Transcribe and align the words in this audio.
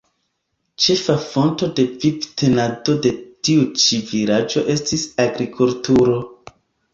Ĉefa 0.83 1.15
fonto 1.33 1.67
de 1.79 1.85
vivtenado 2.03 2.95
de 3.07 3.11
tiu 3.49 3.67
ĉi 3.85 4.01
vilaĝo 4.13 4.65
estis 4.77 5.05
agrikulturo. 5.27 6.19